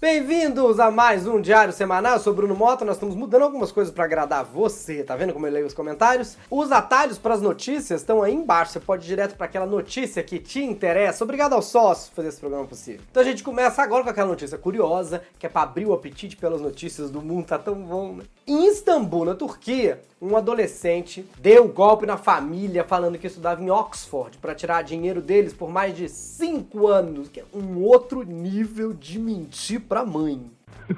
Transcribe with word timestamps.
Bem-vindos 0.00 0.80
a 0.80 0.90
mais 0.90 1.26
um 1.26 1.42
Diário 1.42 1.74
Semanal. 1.74 2.14
Eu 2.14 2.20
sou 2.20 2.32
Bruno 2.32 2.54
Mota. 2.54 2.86
Nós 2.86 2.96
estamos 2.96 3.14
mudando 3.14 3.42
algumas 3.42 3.70
coisas 3.70 3.92
para 3.92 4.04
agradar 4.04 4.42
você. 4.42 5.04
Tá 5.04 5.14
vendo 5.14 5.34
como 5.34 5.46
eu 5.46 5.52
leio 5.52 5.66
os 5.66 5.74
comentários? 5.74 6.38
Os 6.50 6.72
atalhos 6.72 7.18
para 7.18 7.34
as 7.34 7.42
notícias 7.42 8.00
estão 8.00 8.22
aí 8.22 8.32
embaixo. 8.32 8.72
Você 8.72 8.80
pode 8.80 9.04
ir 9.04 9.08
direto 9.08 9.36
para 9.36 9.44
aquela 9.44 9.66
notícia 9.66 10.22
que 10.22 10.38
te 10.38 10.64
interessa. 10.64 11.22
Obrigado 11.22 11.52
ao 11.52 11.60
sócio 11.60 12.08
por 12.08 12.16
fazer 12.16 12.28
esse 12.28 12.40
programa 12.40 12.66
possível. 12.66 13.02
Então 13.10 13.22
a 13.22 13.26
gente 13.26 13.44
começa 13.44 13.82
agora 13.82 14.02
com 14.02 14.08
aquela 14.08 14.28
notícia 14.28 14.56
curiosa, 14.56 15.20
que 15.38 15.44
é 15.44 15.50
para 15.50 15.64
abrir 15.64 15.84
o 15.84 15.92
apetite 15.92 16.34
pelas 16.34 16.62
notícias 16.62 17.10
do 17.10 17.20
mundo. 17.20 17.48
Tá 17.48 17.58
tão 17.58 17.74
bom, 17.74 18.14
né? 18.14 18.24
Em 18.46 18.68
Istambul, 18.68 19.26
na 19.26 19.34
Turquia, 19.34 20.00
um 20.20 20.36
adolescente 20.36 21.24
deu 21.38 21.68
golpe 21.68 22.04
na 22.04 22.16
família 22.16 22.84
falando 22.84 23.18
que 23.18 23.26
estudava 23.26 23.62
em 23.62 23.70
Oxford 23.70 24.38
para 24.38 24.54
tirar 24.54 24.82
dinheiro 24.82 25.22
deles 25.22 25.52
por 25.52 25.70
mais 25.70 25.96
de 25.96 26.08
5 26.08 26.86
anos, 26.86 27.28
que 27.28 27.40
é 27.40 27.44
um 27.54 27.82
outro 27.82 28.22
nível 28.22 28.92
de 28.92 29.18
mentir 29.18 29.80
pra 29.90 30.06
mãe. 30.06 30.48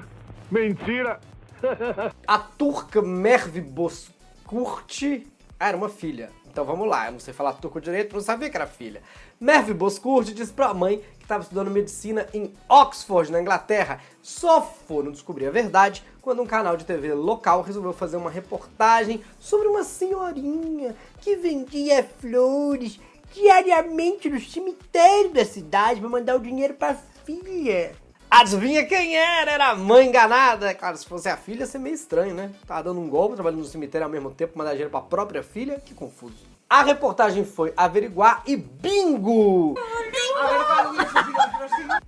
Mentira! 0.51 1.19
A 2.27 2.37
turca 2.37 3.01
Merve 3.01 3.59
Bozkurt 3.59 5.23
era 5.59 5.75
uma 5.75 5.89
filha. 5.89 6.29
Então 6.45 6.63
vamos 6.63 6.87
lá, 6.87 7.07
eu 7.07 7.13
não 7.13 7.19
sei 7.19 7.33
falar 7.33 7.53
turco 7.53 7.81
direito, 7.81 8.13
não 8.13 8.21
sabia 8.21 8.51
que 8.51 8.55
era 8.55 8.67
filha. 8.67 9.01
Merve 9.39 9.73
Bozkurt 9.73 10.31
disse 10.31 10.53
pra 10.53 10.75
mãe 10.75 11.03
que 11.17 11.23
estava 11.23 11.41
estudando 11.41 11.71
medicina 11.71 12.27
em 12.35 12.53
Oxford, 12.69 13.31
na 13.31 13.41
Inglaterra. 13.41 13.99
Só 14.21 14.61
foram 14.61 15.11
descobrir 15.11 15.47
a 15.47 15.51
verdade 15.51 16.03
quando 16.21 16.43
um 16.43 16.45
canal 16.45 16.77
de 16.77 16.85
TV 16.85 17.15
local 17.15 17.63
resolveu 17.63 17.93
fazer 17.93 18.17
uma 18.17 18.29
reportagem 18.29 19.23
sobre 19.39 19.67
uma 19.67 19.83
senhorinha 19.83 20.95
que 21.19 21.35
vendia 21.35 22.03
flores 22.03 22.99
diariamente 23.33 24.29
no 24.29 24.39
cemitério 24.39 25.33
da 25.33 25.43
cidade 25.43 25.99
para 25.99 26.09
mandar 26.09 26.35
o 26.35 26.39
dinheiro 26.39 26.75
para 26.75 26.93
filha. 27.25 28.02
Adivinha 28.35 28.83
quem 28.83 29.15
era? 29.15 29.51
Era 29.51 29.69
a 29.69 29.75
mãe 29.75 30.07
enganada. 30.07 30.73
Claro, 30.73 30.97
se 30.97 31.05
fosse 31.05 31.29
a 31.29 31.37
filha, 31.37 31.59
ia 31.59 31.65
ser 31.67 31.77
meio 31.77 31.93
estranho, 31.93 32.33
né? 32.33 32.49
Tava 32.65 32.81
dando 32.81 32.99
um 32.99 33.07
golpe, 33.07 33.35
trabalhando 33.35 33.59
no 33.59 33.65
cemitério 33.67 34.05
ao 34.07 34.11
mesmo 34.11 34.31
tempo, 34.31 34.57
mandar 34.57 34.71
dinheiro 34.71 34.89
pra 34.89 35.01
própria 35.01 35.43
filha. 35.43 35.79
Que 35.79 35.93
confuso. 35.93 36.43
A 36.67 36.81
reportagem 36.81 37.45
foi 37.45 37.71
averiguar 37.77 38.41
e 38.47 38.57
bingo! 38.57 39.75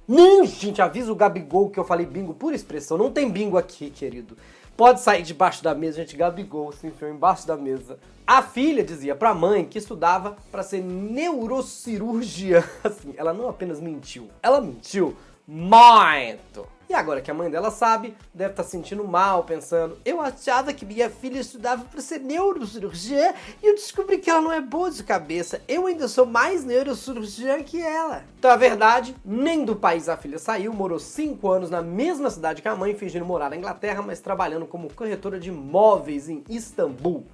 Não, 0.07 0.43
gente, 0.47 0.81
avisa 0.81 1.11
o 1.11 1.15
Gabigol 1.15 1.69
que 1.69 1.79
eu 1.79 1.83
falei 1.83 2.07
bingo 2.07 2.33
por 2.33 2.55
expressão. 2.55 2.97
Não 2.97 3.11
tem 3.11 3.29
bingo 3.29 3.55
aqui, 3.55 3.91
querido. 3.91 4.35
Pode 4.75 5.01
sair 5.01 5.21
debaixo 5.21 5.63
da 5.63 5.75
mesa, 5.75 5.97
gente. 5.97 6.17
Gabigol 6.17 6.71
se 6.71 6.87
enfiou 6.87 7.11
embaixo 7.11 7.45
da 7.45 7.55
mesa. 7.55 7.99
A 8.25 8.41
filha 8.41 8.83
dizia 8.83 9.15
pra 9.15 9.35
mãe 9.35 9.63
que 9.63 9.77
estudava 9.77 10.35
para 10.51 10.63
ser 10.63 10.81
neurocirurgiã. 10.81 12.63
Assim, 12.83 13.13
ela 13.15 13.31
não 13.31 13.47
apenas 13.47 13.79
mentiu, 13.79 14.27
ela 14.41 14.59
mentiu 14.59 15.15
muito. 15.47 16.67
E 16.87 16.93
agora 16.93 17.19
que 17.19 17.31
a 17.31 17.33
mãe 17.33 17.49
dela 17.49 17.71
sabe, 17.71 18.15
deve 18.31 18.51
estar 18.51 18.63
tá 18.63 18.69
sentindo 18.69 19.03
mal, 19.03 19.43
pensando: 19.43 19.97
eu 20.05 20.21
achava 20.21 20.71
que 20.71 20.85
minha 20.85 21.09
filha 21.09 21.39
estudava 21.39 21.83
para 21.83 21.99
ser 21.99 22.19
neurocirurgiã 22.19 23.33
e 23.61 23.67
eu 23.67 23.73
descobri 23.73 24.19
que 24.19 24.29
ela 24.29 24.41
não 24.41 24.51
é 24.51 24.61
boa 24.61 24.91
de 24.91 25.03
cabeça. 25.03 25.61
Eu 25.67 25.87
ainda 25.87 26.07
sou 26.07 26.27
mais 26.27 26.63
neurocirurgiã 26.63 27.63
que 27.63 27.81
ela. 27.81 28.23
Então 28.37 28.51
a 28.51 28.55
verdade, 28.55 29.15
nem 29.25 29.65
do 29.65 29.75
país 29.75 30.07
a 30.07 30.15
filha 30.15 30.37
saiu, 30.37 30.71
morou 30.73 30.99
5 30.99 31.47
anos 31.49 31.69
na 31.71 31.81
mesma 31.81 32.29
cidade 32.29 32.61
que 32.61 32.67
a 32.67 32.75
mãe, 32.75 32.93
fingindo 32.93 33.25
morar 33.25 33.49
na 33.49 33.57
Inglaterra, 33.57 34.03
mas 34.03 34.19
trabalhando 34.19 34.67
como 34.67 34.93
corretora 34.93 35.39
de 35.39 35.49
imóveis 35.49 36.29
em 36.29 36.43
Istambul 36.47 37.25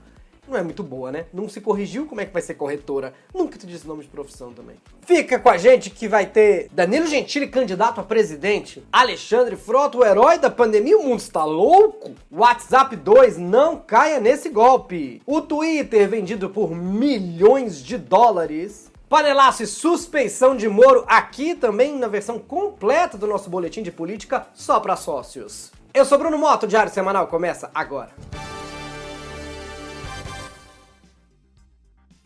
não 0.47 0.57
é 0.57 0.63
muito 0.63 0.83
boa, 0.83 1.11
né? 1.11 1.25
Não 1.33 1.47
se 1.47 1.61
corrigiu, 1.61 2.05
como 2.05 2.19
é 2.19 2.25
que 2.25 2.33
vai 2.33 2.41
ser 2.41 2.55
corretora? 2.55 3.13
Nunca 3.33 3.57
te 3.57 3.65
disse 3.65 3.87
nome 3.87 4.03
de 4.03 4.09
profissão 4.09 4.51
também. 4.51 4.75
Fica 5.01 5.39
com 5.39 5.49
a 5.49 5.57
gente 5.57 5.89
que 5.89 6.07
vai 6.07 6.25
ter 6.25 6.67
Danilo 6.71 7.07
Gentili 7.07 7.47
candidato 7.47 8.01
a 8.01 8.03
presidente, 8.03 8.83
Alexandre 8.91 9.55
Frota, 9.55 9.97
o 9.97 10.05
herói 10.05 10.37
da 10.37 10.49
pandemia, 10.49 10.97
o 10.97 11.03
mundo 11.03 11.19
está 11.19 11.45
louco? 11.45 12.15
WhatsApp 12.31 12.95
2, 12.95 13.37
não 13.37 13.77
caia 13.77 14.19
nesse 14.19 14.49
golpe. 14.49 15.21
O 15.25 15.41
Twitter 15.41 16.09
vendido 16.09 16.49
por 16.49 16.75
milhões 16.75 17.81
de 17.81 17.97
dólares. 17.97 18.91
Panelaço 19.07 19.63
e 19.63 19.67
suspeição 19.67 20.55
de 20.55 20.69
Moro 20.69 21.03
aqui 21.05 21.53
também 21.53 21.97
na 21.97 22.07
versão 22.07 22.39
completa 22.39 23.17
do 23.17 23.27
nosso 23.27 23.49
boletim 23.49 23.83
de 23.83 23.91
política 23.91 24.47
só 24.53 24.79
para 24.79 24.95
sócios. 24.95 25.71
Eu 25.93 26.05
sou 26.05 26.17
Bruno 26.17 26.37
Moto, 26.37 26.63
o 26.63 26.67
Diário 26.67 26.91
Semanal 26.91 27.27
começa 27.27 27.69
agora. 27.73 28.11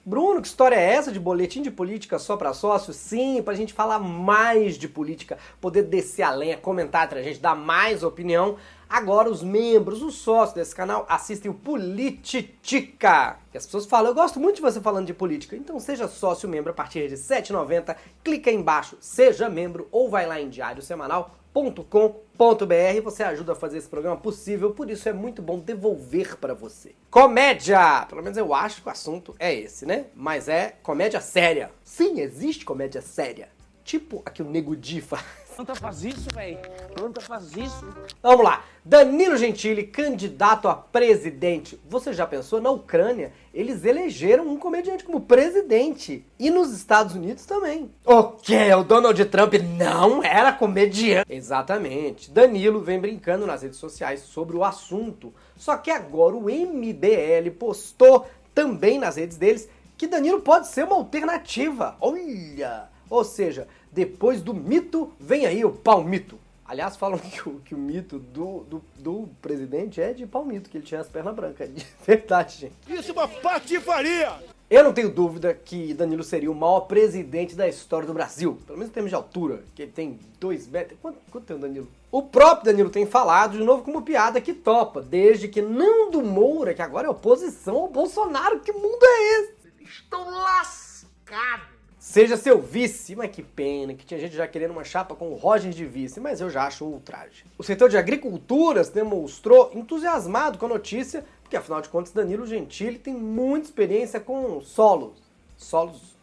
Bruno, 0.08 0.40
que 0.40 0.48
história 0.48 0.76
é 0.76 0.94
essa 0.94 1.12
de 1.12 1.20
boletim 1.20 1.64
de 1.64 1.72
política 1.72 2.20
só 2.20 2.38
para 2.38 2.54
sócios? 2.54 2.96
Sim, 2.96 3.42
pra 3.42 3.56
gente 3.56 3.74
falar 3.74 3.98
mais 3.98 4.78
de 4.78 4.88
política, 4.88 5.36
poder 5.60 5.82
descer 5.82 6.22
a 6.22 6.30
lenha, 6.30 6.58
comentar 6.58 7.06
entre 7.06 7.18
a 7.18 7.24
gente, 7.24 7.40
dar 7.40 7.56
mais 7.56 8.04
opinião. 8.04 8.56
Agora 8.88 9.32
os 9.32 9.42
membros, 9.42 10.04
os 10.04 10.14
sócios 10.14 10.54
desse 10.54 10.76
canal 10.76 11.08
assistem 11.10 11.50
o 11.50 11.56
Polititica. 11.56 13.40
E 13.52 13.58
as 13.58 13.66
pessoas 13.66 13.88
falam, 13.88 14.12
eu 14.12 14.14
gosto 14.14 14.40
muito 14.40 14.58
de 14.58 14.62
você 14.62 14.80
falando 14.80 15.08
de 15.08 15.14
política. 15.14 15.56
Então 15.56 15.80
seja 15.80 16.08
sócio 16.08 16.48
membro 16.48 16.70
a 16.70 16.76
partir 16.76 17.08
de 17.08 17.16
R$ 17.16 17.42
7,90. 17.42 17.96
Clica 18.24 18.52
aí 18.52 18.56
embaixo, 18.56 18.98
seja 19.02 19.50
membro 19.50 19.88
ou 19.92 20.08
vai 20.08 20.28
lá 20.28 20.40
em 20.40 20.50
diário 20.50 20.84
semanal 20.84 21.36
com.br 21.56 23.02
você 23.02 23.24
ajuda 23.24 23.54
a 23.54 23.56
fazer 23.56 23.78
esse 23.78 23.88
programa 23.88 24.18
possível, 24.18 24.72
por 24.72 24.90
isso 24.90 25.08
é 25.08 25.14
muito 25.14 25.42
bom 25.42 25.58
devolver 25.58 26.36
para 26.38 26.54
você. 26.54 26.94
Comédia! 27.10 28.06
Pelo 28.10 28.22
menos 28.22 28.38
eu 28.38 28.54
acho 28.54 28.82
que 28.82 28.88
o 28.90 28.92
assunto 28.92 29.34
é 29.40 29.54
esse, 29.54 29.86
né? 29.86 30.08
Mas 30.14 30.50
é 30.50 30.76
comédia 30.84 31.22
séria. 31.22 31.72
Sim, 31.84 32.20
existe 32.20 32.66
comédia 32.66 33.02
séria. 33.02 33.48
Tipo 33.86 34.22
a 34.26 34.30
que 34.30 34.42
o 34.42 34.50
Nego 34.50 34.76
Di 34.76 35.00
faz. 35.00 35.24
Planta 35.56 35.74
faz 35.74 36.04
isso, 36.04 36.28
velho. 36.34 36.58
Planta 36.94 37.22
faz 37.22 37.56
isso. 37.56 37.88
Vamos 38.22 38.44
lá. 38.44 38.66
Danilo 38.84 39.38
Gentili, 39.38 39.88
candidato 39.88 40.68
a 40.68 40.76
presidente. 40.76 41.80
Você 41.90 42.12
já 42.12 42.28
pensou? 42.28 42.60
Na 42.60 42.70
Ucrânia, 42.72 43.32
eles 43.54 43.86
elegeram 43.86 44.46
um 44.46 44.58
comediante 44.58 45.06
como 45.06 45.22
presidente. 45.22 46.26
E 46.38 46.50
nos 46.50 46.74
Estados 46.74 47.16
Unidos 47.16 47.46
também. 47.46 47.90
O 48.06 48.24
quê? 48.24 48.74
O 48.74 48.84
Donald 48.84 49.24
Trump 49.26 49.54
não 49.54 50.22
era 50.22 50.52
comediante? 50.52 51.34
Exatamente. 51.34 52.30
Danilo 52.30 52.82
vem 52.82 53.00
brincando 53.00 53.48
nas 53.48 53.62
redes 53.62 53.80
sociais 53.80 54.20
sobre 54.20 54.58
o 54.58 54.64
assunto. 54.64 55.34
Só 55.56 55.78
que 55.78 55.90
agora 55.90 56.36
o 56.36 56.50
MBL 56.50 57.50
postou 57.58 58.28
também 58.54 59.00
nas 59.00 59.16
redes 59.16 59.38
deles 59.38 59.70
que 59.98 60.06
Danilo 60.06 60.42
pode 60.42 60.68
ser 60.68 60.84
uma 60.84 60.98
alternativa. 60.98 61.96
Olha! 62.02 62.94
Ou 63.10 63.24
seja, 63.24 63.68
depois 63.92 64.42
do 64.42 64.54
mito, 64.54 65.14
vem 65.20 65.46
aí 65.46 65.64
o 65.64 65.72
palmito. 65.72 66.40
Aliás, 66.66 66.98
falam 66.98 67.20
que 67.20 67.48
o, 67.48 67.60
que 67.60 67.76
o 67.76 67.78
mito 67.78 68.18
do, 68.18 68.62
do, 68.64 68.84
do, 68.98 69.30
presidente 69.40 70.02
é 70.02 70.14
de 70.14 70.26
palmito, 70.26 70.68
que 70.68 70.78
ele 70.78 70.86
tinha 70.86 71.00
as 71.00 71.08
pernas 71.08 71.36
brancas. 71.36 71.70
De 71.74 71.86
verdade, 72.06 72.58
gente. 72.58 72.74
Isso 72.88 73.12
é 73.12 73.14
uma 73.14 73.28
patifaria! 73.28 74.34
Eu 74.68 74.84
não 74.84 74.92
tenho 74.92 75.12
dúvida 75.12 75.54
que 75.54 75.94
Danilo 75.94 76.24
seria 76.24 76.52
o 76.52 76.56
maior 76.56 76.82
presidente 76.82 77.56
da 77.56 77.68
história 77.68 78.08
do 78.08 78.16
Brasil. 78.16 78.58
Pelo 78.66 78.80
menos 78.80 78.90
em 78.90 78.94
termos 78.94 79.12
de 79.12 79.16
altura, 79.16 79.64
que 79.76 79.84
ele 79.84 79.92
tem 79.92 80.20
dois 80.40 80.68
metros. 80.68 80.98
Quanto, 81.00 81.20
quanto 81.30 81.46
tem 81.46 81.56
o 81.56 81.60
Danilo? 81.60 81.88
O 82.12 82.24
próprio 82.24 82.66
Danilo 82.66 82.90
tem 82.90 83.06
falado, 83.06 83.60
de 83.60 83.64
novo, 83.64 83.84
como 83.84 84.02
piada 84.02 84.42
que 84.42 84.54
topa, 84.54 85.04
desde 85.04 85.48
que 85.48 85.62
Nando 85.62 86.24
Moura, 86.24 86.74
que 86.74 86.82
agora 86.82 87.06
é 87.06 87.10
oposição 87.12 87.76
ao 87.76 87.88
Bolsonaro. 87.90 88.60
Que 88.62 88.72
mundo 88.72 89.04
é 89.04 89.40
esse? 89.40 89.54
Estou 89.82 90.26
lascado! 90.26 91.75
Seja 92.06 92.38
seu 92.38 92.62
vice. 92.62 93.16
Mas 93.16 93.32
que 93.32 93.42
pena, 93.42 93.94
que 93.94 94.06
tinha 94.06 94.20
gente 94.20 94.36
já 94.36 94.48
querendo 94.48 94.72
uma 94.72 94.84
chapa 94.84 95.16
com 95.16 95.32
o 95.32 95.36
Roger 95.36 95.72
de 95.72 95.86
vice, 95.86 96.20
mas 96.20 96.40
eu 96.40 96.50
já 96.50 96.68
acho 96.68 96.86
ultraje. 96.86 97.46
O 97.58 97.64
setor 97.64 97.90
de 97.90 97.98
agricultura 97.98 98.84
se 98.84 98.94
demonstrou 98.94 99.72
entusiasmado 99.74 100.58
com 100.60 100.68
a 100.68 100.70
notícia, 100.70 101.26
porque 101.42 101.58
afinal 101.58 101.82
de 101.82 101.90
contas 101.90 102.14
Danilo 102.14 102.46
Gentili 102.46 103.00
tem 103.00 103.14
muita 103.14 103.68
experiência 103.68 104.20
com 104.20 104.62
solos, 104.62 105.18
solos 105.58 106.16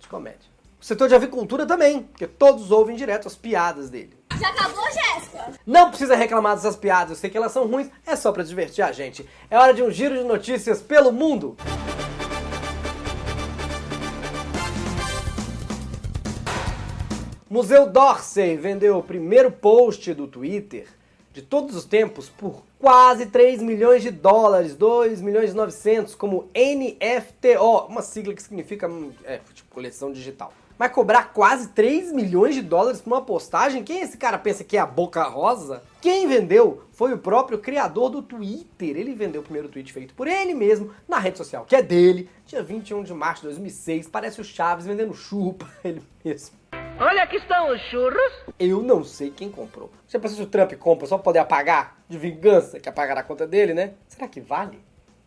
de 0.00 0.08
comédia. 0.08 0.56
O 0.80 0.84
setor 0.84 1.08
de 1.08 1.14
avicultura 1.14 1.64
também, 1.64 2.02
porque 2.02 2.26
todos 2.26 2.70
ouvem 2.70 2.96
direto 2.96 3.28
as 3.28 3.36
piadas 3.36 3.88
dele. 3.88 4.16
Já 4.38 4.48
acabou, 4.48 4.84
Jéssica? 4.84 5.52
Não 5.64 5.88
precisa 5.88 6.14
reclamar 6.14 6.54
dessas 6.56 6.76
piadas, 6.76 7.10
eu 7.10 7.16
sei 7.16 7.30
que 7.30 7.36
elas 7.36 7.52
são 7.52 7.66
ruins, 7.66 7.88
é 8.06 8.14
só 8.14 8.30
para 8.30 8.42
divertir 8.42 8.84
a 8.84 8.92
gente. 8.92 9.26
É 9.50 9.56
hora 9.56 9.72
de 9.72 9.82
um 9.82 9.90
giro 9.90 10.16
de 10.16 10.24
notícias 10.24 10.82
pelo 10.82 11.10
mundo. 11.12 11.56
Museu 17.48 17.88
Dorsey 17.88 18.56
vendeu 18.56 18.98
o 18.98 19.02
primeiro 19.04 19.52
post 19.52 20.12
do 20.12 20.26
Twitter 20.26 20.88
de 21.32 21.40
todos 21.40 21.76
os 21.76 21.84
tempos 21.84 22.28
por 22.28 22.64
quase 22.76 23.26
3 23.26 23.62
milhões 23.62 24.02
de 24.02 24.10
dólares, 24.10 24.74
2 24.74 25.20
milhões 25.20 25.52
e 25.52 25.54
900, 25.54 26.16
como 26.16 26.48
NFTO, 26.52 27.86
uma 27.88 28.02
sigla 28.02 28.34
que 28.34 28.42
significa 28.42 28.90
é, 29.22 29.38
tipo, 29.54 29.72
coleção 29.72 30.10
digital. 30.10 30.52
Mas 30.76 30.90
cobrar 30.90 31.32
quase 31.32 31.68
3 31.68 32.10
milhões 32.10 32.56
de 32.56 32.62
dólares 32.62 33.00
por 33.00 33.12
uma 33.12 33.22
postagem? 33.22 33.84
Quem 33.84 34.00
esse 34.00 34.16
cara 34.16 34.38
pensa 34.38 34.64
que 34.64 34.76
é 34.76 34.80
a 34.80 34.86
Boca 34.86 35.22
Rosa? 35.22 35.84
Quem 36.02 36.26
vendeu 36.26 36.82
foi 36.92 37.14
o 37.14 37.18
próprio 37.18 37.58
criador 37.58 38.10
do 38.10 38.22
Twitter. 38.22 38.96
Ele 38.96 39.14
vendeu 39.14 39.40
o 39.40 39.44
primeiro 39.44 39.68
tweet 39.68 39.92
feito 39.92 40.14
por 40.14 40.26
ele 40.26 40.52
mesmo 40.52 40.90
na 41.08 41.20
rede 41.20 41.38
social, 41.38 41.64
que 41.64 41.76
é 41.76 41.82
dele, 41.82 42.28
dia 42.44 42.62
21 42.62 43.04
de 43.04 43.14
março 43.14 43.42
de 43.42 43.48
2006. 43.48 44.08
Parece 44.08 44.40
o 44.40 44.44
Chaves 44.44 44.84
vendendo 44.84 45.14
chupa 45.14 45.70
ele 45.84 46.02
mesmo. 46.24 46.56
Olha, 46.98 47.24
aqui 47.24 47.36
estão 47.36 47.74
os 47.74 47.80
churros. 47.90 48.32
Eu 48.58 48.82
não 48.82 49.04
sei 49.04 49.30
quem 49.30 49.50
comprou. 49.50 49.90
Você 50.06 50.18
pensa 50.18 50.34
se 50.34 50.42
o 50.42 50.46
Trump 50.46 50.72
compra 50.74 51.06
só 51.06 51.16
pra 51.18 51.24
poder 51.24 51.40
apagar 51.40 51.98
de 52.08 52.16
vingança, 52.16 52.80
que 52.80 52.88
apagará 52.88 53.20
a 53.20 53.24
conta 53.24 53.46
dele, 53.46 53.74
né? 53.74 53.92
Será 54.08 54.26
que 54.26 54.40
vale? 54.40 54.78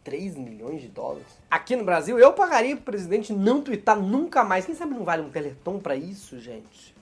3 0.04 0.36
milhões 0.36 0.82
de 0.82 0.88
dólares. 0.88 1.28
Aqui 1.50 1.76
no 1.76 1.84
Brasil, 1.84 2.18
eu 2.18 2.34
pagaria 2.34 2.76
pro 2.76 2.86
presidente 2.86 3.32
não 3.32 3.62
twittar 3.62 4.00
nunca 4.00 4.44
mais. 4.44 4.66
Quem 4.66 4.74
sabe 4.74 4.96
não 4.96 5.04
vale 5.04 5.22
um 5.22 5.30
teleton 5.30 5.78
pra 5.78 5.96
isso, 5.96 6.40
gente? 6.40 6.96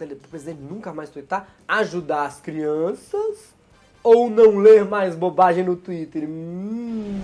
O 0.00 0.28
presidente 0.28 0.60
nunca 0.60 0.92
mais 0.92 1.10
twittar? 1.10 1.48
Ajudar 1.66 2.26
as 2.26 2.40
crianças? 2.40 3.54
Ou 4.04 4.30
não 4.30 4.58
ler 4.58 4.84
mais 4.84 5.16
bobagem 5.16 5.64
no 5.64 5.74
Twitter? 5.74 6.28
Hum. 6.28 7.18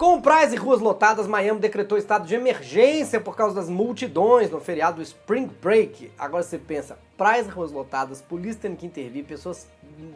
Com 0.00 0.18
praias 0.18 0.50
e 0.54 0.56
ruas 0.56 0.80
lotadas, 0.80 1.26
Miami 1.26 1.60
decretou 1.60 1.98
estado 1.98 2.26
de 2.26 2.34
emergência 2.34 3.20
por 3.20 3.36
causa 3.36 3.54
das 3.54 3.68
multidões 3.68 4.50
no 4.50 4.58
feriado 4.58 4.96
do 4.96 5.02
Spring 5.02 5.50
Break. 5.60 6.10
Agora 6.18 6.42
você 6.42 6.56
pensa, 6.56 6.98
praias 7.18 7.46
e 7.46 7.50
ruas 7.50 7.70
lotadas, 7.70 8.22
polícia 8.22 8.60
tendo 8.62 8.78
que 8.78 8.86
intervir, 8.86 9.26
pessoas 9.26 9.68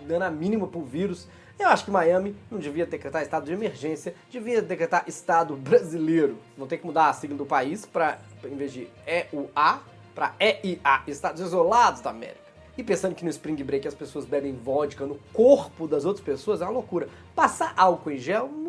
dando 0.08 0.22
a 0.22 0.30
mínima 0.30 0.66
pro 0.66 0.80
vírus. 0.80 1.28
Eu 1.58 1.68
acho 1.68 1.84
que 1.84 1.90
Miami 1.90 2.34
não 2.50 2.58
devia 2.58 2.86
decretar 2.86 3.20
estado 3.20 3.44
de 3.44 3.52
emergência, 3.52 4.14
devia 4.30 4.62
decretar 4.62 5.04
estado 5.06 5.54
brasileiro. 5.54 6.38
Vão 6.56 6.66
ter 6.66 6.78
que 6.78 6.86
mudar 6.86 7.10
a 7.10 7.12
sigla 7.12 7.36
do 7.36 7.44
país 7.44 7.84
para, 7.84 8.18
em 8.42 8.56
vez 8.56 8.72
de 8.72 8.88
EUA, 9.06 9.80
para 10.14 10.34
EIA, 10.40 11.02
Estados 11.06 11.42
Isolados 11.42 12.00
da 12.00 12.08
América. 12.08 12.44
E 12.78 12.82
pensando 12.82 13.14
que 13.14 13.22
no 13.22 13.30
Spring 13.30 13.62
Break 13.62 13.86
as 13.86 13.94
pessoas 13.94 14.24
bebem 14.24 14.54
vodka 14.54 15.04
no 15.04 15.16
corpo 15.32 15.86
das 15.86 16.06
outras 16.06 16.24
pessoas, 16.24 16.62
é 16.62 16.64
uma 16.64 16.72
loucura. 16.72 17.06
Passar 17.34 17.74
álcool 17.76 18.12
em 18.12 18.18
gel 18.18 18.48
não 18.48 18.63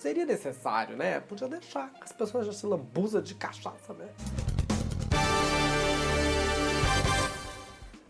seria 0.00 0.24
necessário, 0.24 0.96
né? 0.96 1.20
Podia 1.20 1.46
deixar. 1.46 1.92
As 2.00 2.10
pessoas 2.10 2.46
já 2.46 2.52
se 2.52 2.64
lambuzam 2.64 3.20
de 3.20 3.34
cachaça, 3.34 3.92
né? 3.92 4.08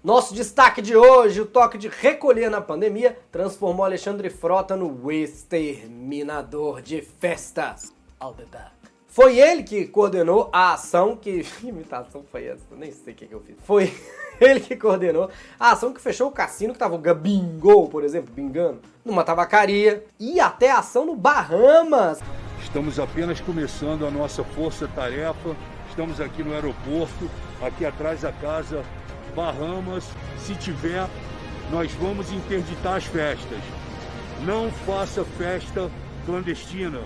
Nosso 0.02 0.32
destaque 0.32 0.80
de 0.80 0.96
hoje, 0.96 1.40
o 1.40 1.46
toque 1.46 1.76
de 1.76 1.88
recolher 1.88 2.48
na 2.48 2.60
pandemia, 2.60 3.18
transformou 3.30 3.84
Alexandre 3.84 4.30
Frota 4.30 4.76
no 4.76 5.10
exterminador 5.10 6.80
de 6.80 7.02
festas. 7.02 7.92
I'll 8.22 8.32
be 8.32 8.46
back. 8.46 8.70
Foi 9.08 9.38
ele 9.38 9.64
que 9.64 9.86
coordenou 9.86 10.48
a 10.52 10.74
ação 10.74 11.16
que... 11.16 11.42
Que 11.58 11.68
imitação 11.68 12.24
foi 12.30 12.46
essa? 12.46 12.64
Nem 12.76 12.92
sei 12.92 13.12
o 13.12 13.16
que, 13.16 13.26
que 13.26 13.34
eu 13.34 13.40
fiz. 13.40 13.56
Foi 13.64 13.92
ele 14.42 14.60
que 14.60 14.74
coordenou 14.74 15.30
a 15.58 15.72
ação 15.72 15.92
que 15.92 16.00
fechou 16.00 16.28
o 16.28 16.32
cassino 16.32 16.72
que 16.72 16.78
tava 16.78 16.94
o 16.94 16.98
Gabingol, 16.98 17.88
por 17.88 18.02
exemplo, 18.02 18.32
bingando, 18.34 18.80
numa 19.04 19.22
tabacaria. 19.22 20.04
E 20.18 20.40
até 20.40 20.70
a 20.70 20.78
ação 20.78 21.04
no 21.04 21.14
Bahamas. 21.14 22.20
Estamos 22.62 22.98
apenas 22.98 23.40
começando 23.40 24.06
a 24.06 24.10
nossa 24.10 24.42
força-tarefa. 24.42 25.54
Estamos 25.90 26.20
aqui 26.20 26.42
no 26.42 26.54
aeroporto, 26.54 27.30
aqui 27.60 27.84
atrás 27.84 28.22
da 28.22 28.32
casa 28.32 28.82
Bahamas. 29.34 30.04
Se 30.38 30.54
tiver, 30.54 31.06
nós 31.70 31.92
vamos 31.92 32.32
interditar 32.32 32.96
as 32.96 33.04
festas. 33.04 33.60
Não 34.46 34.70
faça 34.70 35.22
festa 35.22 35.90
clandestina. 36.24 37.00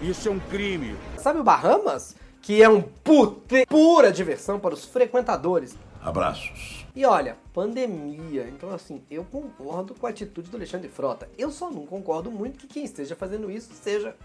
Isso 0.00 0.28
é 0.28 0.30
um 0.30 0.38
crime. 0.38 0.96
Sabe 1.16 1.40
o 1.40 1.44
Bahamas? 1.44 2.14
Que 2.40 2.62
é 2.62 2.68
um 2.68 2.82
pute... 2.82 3.66
pura 3.66 4.12
diversão 4.12 4.60
para 4.60 4.74
os 4.74 4.84
frequentadores. 4.84 5.76
Abraços. 6.02 6.84
E 6.94 7.04
olha, 7.06 7.36
pandemia. 7.54 8.48
Então, 8.48 8.74
assim, 8.74 9.02
eu 9.10 9.24
concordo 9.24 9.94
com 9.94 10.06
a 10.06 10.10
atitude 10.10 10.50
do 10.50 10.56
Alexandre 10.56 10.88
Frota. 10.88 11.28
Eu 11.38 11.50
só 11.50 11.70
não 11.70 11.86
concordo 11.86 12.30
muito 12.30 12.58
que 12.58 12.66
quem 12.66 12.84
esteja 12.84 13.14
fazendo 13.14 13.50
isso 13.50 13.72
seja 13.72 14.16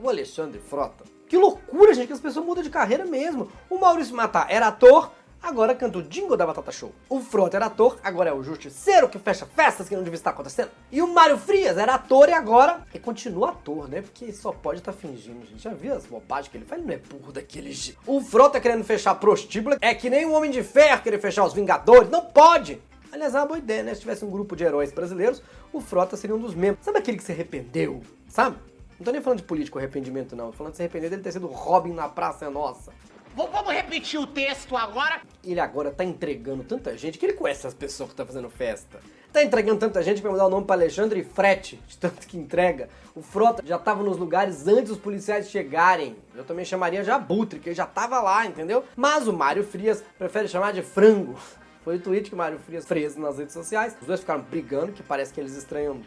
o 0.00 0.08
Alexandre 0.08 0.58
Frota. 0.58 1.04
Que 1.28 1.36
loucura, 1.36 1.92
gente, 1.92 2.06
que 2.06 2.12
as 2.12 2.20
pessoas 2.20 2.46
mudam 2.46 2.62
de 2.62 2.70
carreira 2.70 3.04
mesmo. 3.04 3.50
O 3.68 3.78
Maurício 3.78 4.14
Matar 4.14 4.46
era 4.48 4.68
ator, 4.68 5.12
agora 5.42 5.74
canta 5.74 5.98
o 5.98 6.02
jingle 6.02 6.36
da 6.36 6.46
Batata 6.46 6.72
Show. 6.72 6.92
O 7.08 7.20
Frota 7.20 7.56
era 7.56 7.66
ator, 7.66 7.98
agora 8.02 8.30
é 8.30 8.32
o 8.32 8.42
justiceiro 8.42 9.08
que 9.08 9.18
fecha 9.18 9.46
festas 9.46 9.88
que 9.88 9.96
não 9.96 10.02
devia 10.02 10.16
estar 10.16 10.30
acontecendo. 10.30 10.70
E 10.90 11.00
o 11.00 11.08
Mário 11.08 11.38
Frias 11.38 11.78
era 11.78 11.94
ator 11.94 12.28
e 12.28 12.32
agora 12.32 12.86
ele 12.92 13.02
continua 13.02 13.50
ator, 13.50 13.88
né? 13.88 14.02
Porque 14.02 14.32
só 14.32 14.52
pode 14.52 14.80
estar 14.80 14.92
fingindo, 14.92 15.44
gente. 15.46 15.62
Já 15.62 15.70
viu 15.70 15.94
as 15.94 16.06
bobagens 16.06 16.48
que 16.48 16.56
ele 16.56 16.64
faz? 16.64 16.80
Ele 16.80 16.88
não 16.88 16.94
é 16.94 16.98
burro 16.98 17.32
daquele 17.32 17.72
jeito. 17.72 17.98
O 18.06 18.20
Frota 18.20 18.60
querendo 18.60 18.84
fechar 18.84 19.12
a 19.12 19.14
prostíbula 19.14 19.78
é 19.80 19.94
que 19.94 20.10
nem 20.10 20.26
o 20.26 20.32
Homem 20.32 20.50
de 20.50 20.62
Ferro 20.62 21.02
querer 21.02 21.18
fechar 21.18 21.44
os 21.44 21.52
Vingadores. 21.52 22.10
Não 22.10 22.24
pode! 22.24 22.80
Aliás, 23.12 23.34
é 23.34 23.38
uma 23.38 23.46
boa 23.46 23.58
ideia, 23.58 23.82
né? 23.82 23.94
Se 23.94 24.00
tivesse 24.00 24.24
um 24.24 24.30
grupo 24.30 24.54
de 24.54 24.64
heróis 24.64 24.92
brasileiros, 24.92 25.42
o 25.72 25.80
Frota 25.80 26.16
seria 26.16 26.36
um 26.36 26.38
dos 26.38 26.54
membros. 26.54 26.84
Sabe 26.84 26.98
aquele 26.98 27.16
que 27.16 27.24
se 27.24 27.32
arrependeu? 27.32 28.02
Sabe? 28.28 28.56
Não 28.98 29.04
tô 29.04 29.12
nem 29.12 29.20
falando 29.20 29.38
de 29.38 29.44
político 29.44 29.78
arrependimento, 29.78 30.34
não. 30.34 30.50
Tô 30.50 30.52
falando 30.52 30.72
de 30.72 30.76
se 30.78 30.82
arrepender 30.82 31.10
dele 31.10 31.22
ter 31.22 31.32
sido 31.32 31.46
Robin 31.46 31.92
na 31.92 32.08
Praça 32.08 32.46
é 32.46 32.50
Nossa. 32.50 32.92
Vamos 33.36 33.70
repetir 33.70 34.18
o 34.18 34.26
texto 34.26 34.74
agora? 34.74 35.20
Ele 35.44 35.60
agora 35.60 35.90
tá 35.90 36.02
entregando 36.02 36.64
tanta 36.64 36.96
gente 36.96 37.18
que 37.18 37.26
ele 37.26 37.34
conhece 37.34 37.66
as 37.66 37.74
pessoas 37.74 38.08
que 38.08 38.16
tá 38.16 38.24
fazendo 38.24 38.48
festa. 38.48 38.98
Tá 39.30 39.42
entregando 39.42 39.78
tanta 39.78 40.02
gente 40.02 40.22
vai 40.22 40.32
mudar 40.32 40.46
o 40.46 40.48
nome 40.48 40.64
pra 40.64 40.74
Alexandre 40.74 41.22
Frete, 41.22 41.78
de 41.86 41.98
tanto 41.98 42.26
que 42.26 42.38
entrega. 42.38 42.88
O 43.14 43.20
Frota 43.20 43.62
já 43.66 43.78
tava 43.78 44.02
nos 44.02 44.16
lugares 44.16 44.66
antes 44.66 44.88
dos 44.88 44.98
policiais 44.98 45.50
chegarem. 45.50 46.16
Eu 46.34 46.44
também 46.44 46.64
chamaria 46.64 47.04
de 47.04 47.10
Abutre, 47.10 47.60
que 47.60 47.68
ele 47.68 47.76
já 47.76 47.84
tava 47.84 48.22
lá, 48.22 48.46
entendeu? 48.46 48.84
Mas 48.96 49.28
o 49.28 49.34
Mário 49.34 49.64
Frias 49.64 50.02
prefere 50.16 50.48
chamar 50.48 50.72
de 50.72 50.80
frango. 50.80 51.38
Foi 51.84 51.96
o 51.96 52.00
tweet 52.00 52.30
que 52.30 52.34
o 52.34 52.38
Mário 52.38 52.58
Frias 52.58 52.86
fez 52.86 53.16
nas 53.16 53.36
redes 53.36 53.52
sociais. 53.52 53.94
Os 54.00 54.06
dois 54.06 54.20
ficaram 54.20 54.40
brigando, 54.40 54.92
que 54.92 55.02
parece 55.02 55.34
que 55.34 55.38
eles 55.38 55.54
estranham 55.54 56.00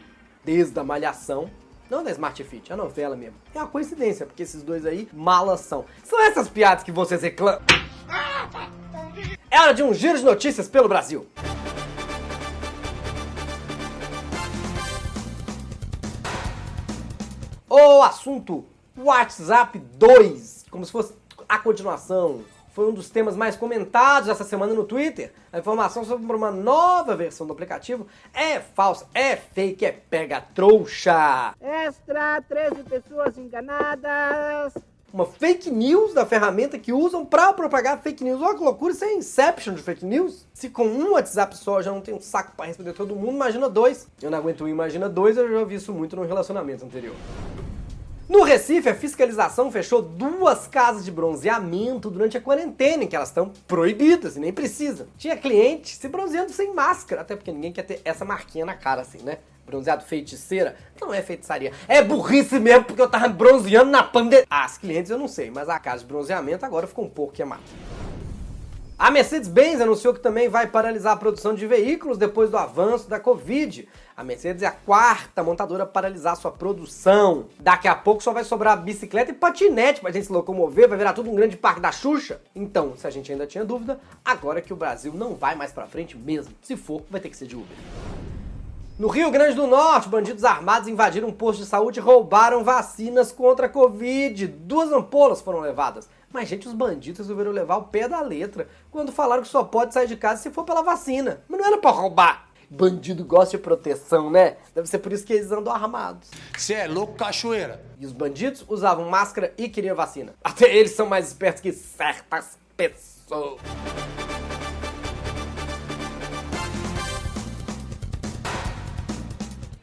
desde 0.43 0.79
a 0.79 0.83
malhação. 0.83 1.47
Não 1.89 2.03
da 2.03 2.11
Smart 2.11 2.43
Fit, 2.43 2.71
a 2.71 2.77
novela 2.77 3.15
mesmo. 3.15 3.35
É 3.53 3.57
uma 3.57 3.67
coincidência, 3.67 4.23
porque 4.23 4.43
esses 4.43 4.61
dois 4.61 4.85
aí 4.85 5.09
malas 5.11 5.61
são. 5.61 5.85
São 6.03 6.21
essas 6.21 6.47
piadas 6.47 6.83
que 6.83 6.91
vocês 6.91 7.23
reclamam. 7.23 7.61
É 9.49 9.59
hora 9.59 9.73
de 9.73 9.81
um 9.81 9.91
giro 9.91 10.15
de 10.19 10.23
notícias 10.23 10.67
pelo 10.67 10.87
Brasil. 10.87 11.25
O 17.67 18.03
assunto 18.03 18.65
WhatsApp 18.95 19.79
2, 19.79 20.65
como 20.69 20.85
se 20.85 20.91
fosse 20.91 21.15
a 21.47 21.57
continuação. 21.57 22.41
Foi 22.79 22.87
um 22.87 22.93
dos 22.93 23.09
temas 23.09 23.35
mais 23.35 23.57
comentados 23.57 24.29
essa 24.29 24.45
semana 24.45 24.73
no 24.73 24.85
Twitter. 24.85 25.33
A 25.51 25.59
informação 25.59 26.05
sobre 26.05 26.33
uma 26.33 26.49
nova 26.49 27.13
versão 27.13 27.45
do 27.45 27.51
aplicativo 27.51 28.07
é 28.33 28.61
falsa, 28.61 29.05
é 29.13 29.35
fake, 29.35 29.85
é 29.85 29.91
pega 29.91 30.39
trouxa. 30.39 31.53
Extra, 31.59 32.41
13 32.47 32.83
pessoas 32.83 33.37
enganadas. 33.37 34.75
Uma 35.11 35.25
fake 35.25 35.69
news 35.69 36.13
da 36.13 36.25
ferramenta 36.25 36.79
que 36.79 36.93
usam 36.93 37.25
pra 37.25 37.51
propagar 37.51 38.01
fake 38.01 38.23
news. 38.23 38.41
Olha 38.41 38.57
que 38.57 38.63
loucura, 38.63 38.93
isso 38.93 39.03
é 39.03 39.13
inception 39.13 39.73
de 39.73 39.83
fake 39.83 40.05
news. 40.05 40.47
Se 40.53 40.69
com 40.69 40.87
um 40.87 41.11
WhatsApp 41.11 41.57
só 41.57 41.79
eu 41.79 41.83
já 41.83 41.91
não 41.91 41.99
tem 41.99 42.13
um 42.13 42.21
saco 42.21 42.53
pra 42.55 42.65
responder 42.65 42.93
todo 42.93 43.13
mundo, 43.13 43.35
imagina 43.35 43.67
dois. 43.67 44.07
Eu 44.21 44.31
não 44.31 44.37
aguento 44.37 44.63
um, 44.63 44.69
imagina 44.69 45.09
dois, 45.09 45.35
eu 45.35 45.51
já 45.51 45.65
vi 45.65 45.75
isso 45.75 45.91
muito 45.91 46.15
no 46.15 46.23
relacionamento 46.23 46.85
anterior. 46.85 47.15
No 48.29 48.43
Recife, 48.43 48.87
a 48.87 48.93
fiscalização 48.93 49.71
fechou 49.71 50.03
duas 50.03 50.67
casas 50.67 51.03
de 51.03 51.09
bronzeamento 51.09 52.11
durante 52.11 52.37
a 52.37 52.41
quarentena, 52.41 53.03
em 53.03 53.07
que 53.07 53.15
elas 53.15 53.29
estão 53.29 53.51
proibidas 53.67 54.37
e 54.37 54.39
nem 54.39 54.53
precisam. 54.53 55.07
Tinha 55.17 55.35
cliente 55.35 55.95
se 55.95 56.07
bronzeando 56.07 56.51
sem 56.51 56.71
máscara, 56.71 57.21
até 57.21 57.35
porque 57.35 57.51
ninguém 57.51 57.73
quer 57.73 57.81
ter 57.81 57.99
essa 58.05 58.23
marquinha 58.23 58.67
na 58.67 58.75
cara 58.75 59.01
assim, 59.01 59.17
né? 59.23 59.39
Bronzeado 59.65 60.03
feiticeira? 60.03 60.75
Não 61.01 61.11
é 61.11 61.23
feitiçaria. 61.23 61.73
É 61.87 62.03
burrice 62.03 62.59
mesmo, 62.59 62.83
porque 62.83 63.01
eu 63.01 63.09
tava 63.09 63.27
bronzeando 63.29 63.89
na 63.89 64.03
pandemia. 64.03 64.45
As 64.47 64.77
clientes 64.77 65.09
eu 65.09 65.17
não 65.17 65.27
sei, 65.27 65.49
mas 65.49 65.67
a 65.67 65.79
casa 65.79 66.01
de 66.01 66.05
bronzeamento 66.05 66.63
agora 66.63 66.85
ficou 66.85 67.05
um 67.05 67.09
pouco 67.09 67.33
queimada. 67.33 67.63
A 68.99 69.09
Mercedes-Benz 69.09 69.79
anunciou 69.79 70.13
que 70.13 70.19
também 70.19 70.49
vai 70.49 70.67
paralisar 70.67 71.13
a 71.13 71.17
produção 71.17 71.55
de 71.55 71.65
veículos 71.65 72.17
depois 72.17 72.51
do 72.51 72.57
avanço 72.57 73.09
da 73.09 73.17
Covid. 73.17 73.87
A 74.19 74.23
Mercedes 74.25 74.63
é 74.63 74.65
a 74.65 74.71
quarta 74.71 75.41
montadora 75.41 75.83
a 75.83 75.85
paralisar 75.85 76.35
sua 76.35 76.51
produção. 76.51 77.45
Daqui 77.57 77.87
a 77.87 77.95
pouco 77.95 78.21
só 78.21 78.33
vai 78.33 78.43
sobrar 78.43 78.75
bicicleta 78.75 79.31
e 79.31 79.33
patinete 79.33 80.01
pra 80.01 80.11
gente 80.11 80.25
se 80.25 80.33
locomover, 80.33 80.89
vai 80.89 80.97
virar 80.97 81.13
tudo 81.13 81.31
um 81.31 81.35
grande 81.35 81.55
parque 81.55 81.79
da 81.79 81.89
Xuxa. 81.89 82.41
Então, 82.53 82.97
se 82.97 83.07
a 83.07 83.09
gente 83.09 83.31
ainda 83.31 83.47
tinha 83.47 83.63
dúvida, 83.63 83.97
agora 84.25 84.61
que 84.61 84.73
o 84.73 84.75
Brasil 84.75 85.13
não 85.13 85.35
vai 85.35 85.55
mais 85.55 85.71
pra 85.71 85.87
frente 85.87 86.17
mesmo. 86.17 86.53
Se 86.61 86.75
for, 86.75 87.01
vai 87.09 87.21
ter 87.21 87.29
que 87.29 87.37
ser 87.37 87.47
de 87.47 87.55
Uber. 87.55 87.77
No 88.99 89.07
Rio 89.07 89.31
Grande 89.31 89.55
do 89.55 89.65
Norte, 89.65 90.09
bandidos 90.09 90.43
armados 90.43 90.89
invadiram 90.89 91.29
um 91.29 91.31
posto 91.31 91.61
de 91.61 91.65
saúde 91.65 92.01
e 92.01 92.03
roubaram 92.03 92.61
vacinas 92.61 93.31
contra 93.31 93.67
a 93.67 93.69
Covid. 93.69 94.47
Duas 94.47 94.91
ampolas 94.91 95.39
foram 95.39 95.61
levadas. 95.61 96.09
Mas, 96.29 96.49
gente, 96.49 96.67
os 96.67 96.73
bandidos 96.73 97.19
resolveram 97.19 97.51
levar 97.51 97.77
o 97.77 97.83
pé 97.83 98.09
da 98.09 98.19
letra 98.19 98.67
quando 98.91 99.13
falaram 99.13 99.43
que 99.43 99.47
só 99.47 99.63
pode 99.63 99.93
sair 99.93 100.07
de 100.07 100.17
casa 100.17 100.41
se 100.41 100.51
for 100.51 100.65
pela 100.65 100.83
vacina. 100.83 101.41
Mas 101.47 101.57
não 101.57 101.67
era 101.67 101.77
pra 101.77 101.91
roubar. 101.91 102.48
Bandido 102.71 103.25
gosta 103.25 103.57
de 103.57 103.63
proteção, 103.63 104.29
né? 104.29 104.57
Deve 104.75 104.87
ser 104.87 104.99
por 104.99 105.11
isso 105.11 105.25
que 105.25 105.33
eles 105.33 105.51
andam 105.51 105.73
armados. 105.73 106.29
Você 106.55 106.75
é 106.75 106.87
louco, 106.87 107.15
cachoeira? 107.15 107.83
E 107.97 108.05
os 108.05 108.11
bandidos 108.11 108.63
usavam 108.67 109.09
máscara 109.09 109.51
e 109.57 109.67
queriam 109.67 109.95
vacina. 109.95 110.35
Até 110.43 110.71
eles 110.75 110.91
são 110.91 111.07
mais 111.07 111.27
espertos 111.27 111.63
que 111.63 111.71
certas 111.71 112.59
pessoas. 112.77 113.59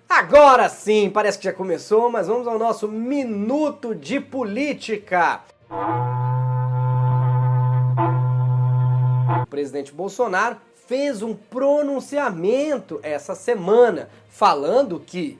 Agora 0.09 0.69
sim, 0.69 1.11
parece 1.11 1.39
que 1.39 1.45
já 1.45 1.53
começou, 1.53 2.09
mas 2.09 2.29
vamos 2.29 2.47
ao 2.47 2.57
nosso 2.57 2.87
minuto 2.87 3.97
de 3.97 4.21
política. 4.21 5.41
O 9.43 9.47
presidente 9.47 9.93
Bolsonaro 9.93 10.57
fez 10.87 11.23
um 11.23 11.35
pronunciamento 11.35 13.01
essa 13.03 13.35
semana 13.35 14.09
falando 14.29 15.01
que 15.01 15.39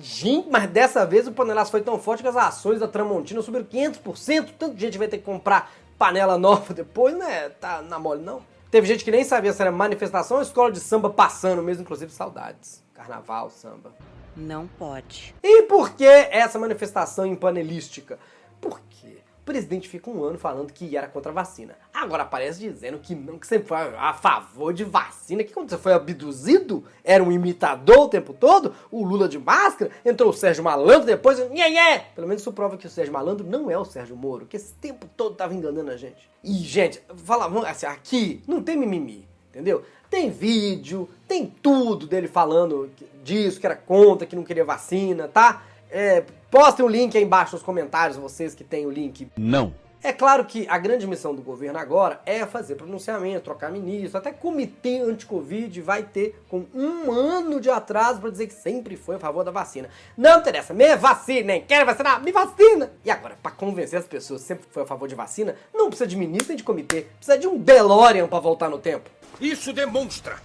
gente, 0.00 0.48
mas 0.50 0.68
dessa 0.70 1.04
vez 1.04 1.28
o 1.28 1.32
panelaço 1.32 1.70
foi 1.70 1.82
tão 1.82 1.98
forte 1.98 2.22
que 2.22 2.28
as 2.28 2.36
ações 2.36 2.80
da 2.80 2.88
Tramontina 2.88 3.42
subiram 3.42 3.66
500%. 3.66 4.54
Tanta 4.58 4.76
gente 4.76 4.96
vai 4.96 5.06
ter 5.06 5.18
que 5.18 5.24
comprar 5.24 5.70
panela 5.98 6.38
nova 6.38 6.72
depois, 6.72 7.14
né? 7.16 7.50
Tá 7.50 7.82
na 7.82 7.98
mole, 7.98 8.22
não. 8.22 8.42
Teve 8.70 8.86
gente 8.86 9.04
que 9.04 9.10
nem 9.10 9.24
sabia 9.24 9.52
se 9.52 9.60
era 9.60 9.70
manifestação 9.70 10.38
ou 10.38 10.42
escola 10.42 10.72
de 10.72 10.80
samba 10.80 11.10
passando 11.10 11.62
mesmo, 11.62 11.82
inclusive 11.82 12.10
saudades. 12.10 12.82
Carnaval, 12.94 13.50
samba. 13.50 13.92
Não 14.38 14.68
pode. 14.68 15.34
E 15.42 15.62
por 15.62 15.90
que 15.90 16.04
essa 16.04 16.58
manifestação 16.60 17.26
impanelística? 17.26 18.18
Por 18.60 18.80
quê? 18.88 19.18
O 19.40 19.44
presidente 19.44 19.88
fica 19.88 20.08
um 20.10 20.22
ano 20.22 20.38
falando 20.38 20.72
que 20.72 20.96
era 20.96 21.08
contra 21.08 21.32
a 21.32 21.34
vacina. 21.34 21.74
Agora 21.92 22.22
aparece 22.22 22.60
dizendo 22.60 22.98
que 22.98 23.16
não, 23.16 23.38
que 23.38 23.46
sempre 23.46 23.66
foi 23.66 23.78
a 23.78 24.12
favor 24.12 24.72
de 24.72 24.84
vacina. 24.84 25.42
Que 25.42 25.52
quando 25.52 25.70
você 25.70 25.78
foi 25.78 25.92
abduzido, 25.92 26.84
era 27.02 27.24
um 27.24 27.32
imitador 27.32 28.02
o 28.02 28.08
tempo 28.08 28.32
todo, 28.32 28.72
o 28.92 29.04
Lula 29.04 29.28
de 29.28 29.38
máscara, 29.38 29.90
entrou 30.04 30.30
o 30.30 30.34
Sérgio 30.34 30.62
Malandro 30.62 31.06
depois, 31.06 31.38
nhê, 31.50 31.70
nhê. 31.70 32.00
Pelo 32.14 32.28
menos 32.28 32.42
isso 32.42 32.52
prova 32.52 32.76
que 32.76 32.86
o 32.86 32.90
Sérgio 32.90 33.12
Malandro 33.12 33.44
não 33.44 33.68
é 33.68 33.76
o 33.76 33.84
Sérgio 33.84 34.14
Moro, 34.14 34.46
que 34.46 34.56
esse 34.56 34.74
tempo 34.74 35.08
todo 35.16 35.34
tava 35.34 35.52
enganando 35.52 35.90
a 35.90 35.96
gente. 35.96 36.30
E, 36.44 36.52
gente, 36.58 37.02
fala, 37.24 37.46
assim, 37.68 37.86
aqui 37.86 38.42
não 38.46 38.62
tem 38.62 38.76
mimimi, 38.76 39.26
entendeu? 39.48 39.82
Tem 40.10 40.30
vídeo, 40.30 41.08
tem 41.26 41.46
tudo 41.46 42.06
dele 42.06 42.28
falando 42.28 42.90
disso, 43.22 43.60
que 43.60 43.66
era 43.66 43.76
contra, 43.76 44.26
que 44.26 44.34
não 44.34 44.42
queria 44.42 44.64
vacina, 44.64 45.28
tá? 45.28 45.62
É, 45.90 46.24
postem 46.50 46.84
o 46.84 46.88
link 46.88 47.16
aí 47.16 47.24
embaixo 47.24 47.54
nos 47.54 47.62
comentários, 47.62 48.16
vocês 48.16 48.54
que 48.54 48.64
têm 48.64 48.86
o 48.86 48.90
link. 48.90 49.28
Não. 49.36 49.72
É 50.00 50.12
claro 50.12 50.44
que 50.44 50.64
a 50.68 50.78
grande 50.78 51.08
missão 51.08 51.34
do 51.34 51.42
governo 51.42 51.76
agora 51.76 52.20
é 52.24 52.46
fazer 52.46 52.76
pronunciamento, 52.76 53.42
trocar 53.42 53.68
ministro, 53.70 54.16
até 54.16 54.30
comitê 54.30 55.00
anti-Covid 55.00 55.80
vai 55.80 56.04
ter 56.04 56.40
com 56.48 56.64
um 56.72 57.10
ano 57.10 57.60
de 57.60 57.68
atraso 57.68 58.20
para 58.20 58.30
dizer 58.30 58.46
que 58.46 58.54
sempre 58.54 58.96
foi 58.96 59.16
a 59.16 59.18
favor 59.18 59.42
da 59.42 59.50
vacina. 59.50 59.90
Não 60.16 60.38
interessa, 60.38 60.72
me 60.72 60.96
vacina, 60.96 61.48
nem 61.48 61.62
quero 61.62 61.84
vacinar, 61.84 62.22
me 62.22 62.30
vacina! 62.30 62.92
E 63.04 63.10
agora, 63.10 63.36
para 63.42 63.50
convencer 63.50 63.98
as 63.98 64.06
pessoas 64.06 64.42
que 64.42 64.46
sempre 64.46 64.66
foi 64.70 64.84
a 64.84 64.86
favor 64.86 65.08
de 65.08 65.16
vacina, 65.16 65.56
não 65.74 65.88
precisa 65.88 66.06
de 66.06 66.16
ministro 66.16 66.48
nem 66.48 66.56
de 66.56 66.62
comitê, 66.62 67.06
precisa 67.16 67.36
de 67.36 67.48
um 67.48 67.58
DeLorean 67.58 68.28
para 68.28 68.38
voltar 68.38 68.70
no 68.70 68.78
tempo. 68.78 69.10
Isso 69.40 69.72
demonstra 69.72 70.36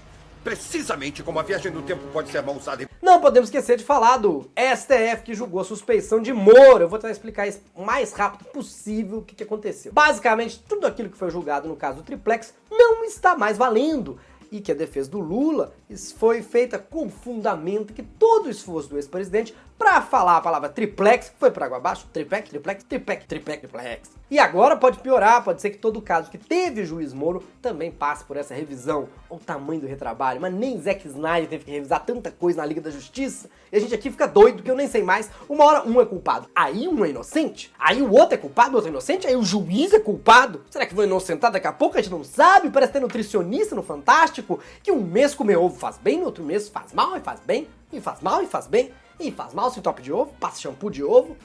precisamente 0.43 1.23
como 1.23 1.39
a 1.39 1.43
viagem 1.43 1.71
no 1.71 1.81
tempo 1.81 2.03
pode 2.11 2.29
ser 2.29 2.43
mal 2.43 2.55
usada. 2.55 2.87
Não 3.01 3.19
podemos 3.21 3.49
esquecer 3.49 3.77
de 3.77 3.83
falar 3.83 4.17
do 4.17 4.49
STF 4.55 5.23
que 5.23 5.33
julgou 5.33 5.61
a 5.61 5.63
suspeição 5.63 6.21
de 6.21 6.33
Moro. 6.33 6.83
Eu 6.83 6.89
vou 6.89 6.99
tentar 6.99 7.11
explicar 7.11 7.47
isso 7.47 7.61
o 7.73 7.83
mais 7.83 8.13
rápido 8.13 8.45
possível 8.45 9.19
o 9.19 9.21
que, 9.23 9.35
que 9.35 9.43
aconteceu. 9.43 9.91
Basicamente, 9.93 10.59
tudo 10.67 10.85
aquilo 10.85 11.09
que 11.09 11.17
foi 11.17 11.31
julgado 11.31 11.67
no 11.67 11.75
caso 11.75 11.97
do 11.97 12.03
Triplex 12.03 12.53
não 12.69 13.03
está 13.05 13.35
mais 13.35 13.57
valendo 13.57 14.19
e 14.51 14.61
que 14.61 14.71
a 14.71 14.75
defesa 14.75 15.09
do 15.09 15.19
Lula 15.19 15.73
foi 16.17 16.41
feita 16.41 16.77
com 16.77 17.09
fundamento 17.09 17.93
que 17.93 18.03
todo 18.03 18.47
o 18.47 18.49
esforço 18.49 18.89
do 18.89 18.97
ex-presidente 18.97 19.53
para 19.77 20.01
falar 20.01 20.37
a 20.37 20.41
palavra 20.41 20.69
triplex 20.69 21.33
foi 21.37 21.51
para 21.51 21.65
água 21.65 21.77
abaixo, 21.77 22.07
triplex, 22.13 22.49
triplex, 22.49 22.83
triplex, 22.83 23.25
triplex, 23.25 23.61
triplex. 23.61 24.11
E 24.31 24.39
agora 24.39 24.77
pode 24.77 24.99
piorar, 24.99 25.43
pode 25.43 25.61
ser 25.61 25.71
que 25.71 25.77
todo 25.77 26.01
caso 26.01 26.31
que 26.31 26.37
teve 26.37 26.85
juiz 26.85 27.13
Moro 27.13 27.43
também 27.61 27.91
passe 27.91 28.23
por 28.23 28.37
essa 28.37 28.53
revisão. 28.53 29.09
Olha 29.29 29.39
o 29.41 29.43
tamanho 29.43 29.81
do 29.81 29.87
retrabalho, 29.87 30.39
mas 30.39 30.53
nem 30.53 30.79
Zack 30.79 31.07
Snyder 31.07 31.49
teve 31.49 31.65
que 31.65 31.71
revisar 31.71 32.05
tanta 32.05 32.31
coisa 32.31 32.61
na 32.61 32.65
Liga 32.65 32.81
da 32.81 32.89
Justiça. 32.89 33.49
E 33.71 33.75
a 33.75 33.79
gente 33.79 33.93
aqui 33.93 34.09
fica 34.09 34.27
doido 34.27 34.63
que 34.63 34.71
eu 34.71 34.75
nem 34.75 34.87
sei 34.87 35.03
mais. 35.03 35.29
Uma 35.49 35.65
hora 35.65 35.87
um 35.87 35.99
é 35.99 36.05
culpado, 36.05 36.47
aí 36.55 36.87
um 36.87 37.03
é 37.03 37.09
inocente, 37.09 37.71
aí 37.77 38.01
o 38.01 38.11
outro 38.11 38.35
é 38.35 38.37
culpado, 38.37 38.71
o 38.71 38.75
outro 38.75 38.89
é 38.89 38.91
inocente, 38.91 39.27
aí 39.27 39.35
o 39.35 39.43
juiz 39.43 39.93
é 39.93 39.99
culpado. 39.99 40.61
Será 40.69 40.85
que 40.85 40.95
vou 40.95 41.03
inocentar 41.03 41.51
daqui 41.51 41.67
a 41.67 41.73
pouco? 41.73 41.97
A 41.97 42.01
gente 42.01 42.11
não 42.11 42.23
sabe, 42.23 42.69
parece 42.69 42.93
ter 42.93 42.99
nutricionista 43.01 43.75
no 43.75 43.83
Fantástico, 43.83 44.59
que 44.81 44.91
um 44.91 45.01
mês 45.01 45.35
comer 45.35 45.57
ovo 45.57 45.77
faz 45.83 45.97
bem, 45.97 46.17
no 46.17 46.27
outro 46.27 46.45
mês 46.45 46.69
faz 46.69 46.93
mal 46.93 47.17
e 47.17 47.19
faz 47.19 47.41
bem, 47.41 47.67
e 47.91 47.99
faz 47.99 48.21
mal 48.21 48.41
e 48.41 48.47
faz 48.47 48.67
bem. 48.67 48.93
E 49.19 49.29
faz 49.31 49.53
mal 49.53 49.69
se 49.69 49.81
top 49.81 50.01
de 50.01 50.13
ovo, 50.13 50.33
passa 50.39 50.61
shampoo 50.61 50.89
de 50.89 51.03
ovo. 51.03 51.35